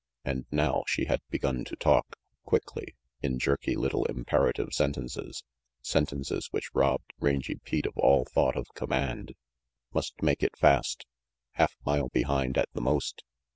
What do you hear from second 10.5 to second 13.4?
fast. Half mile behind at the most.